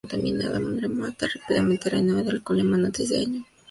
[0.57, 3.47] Andrea mata rápidamente al reanimado Coleman antes de que pueda hacerle daño.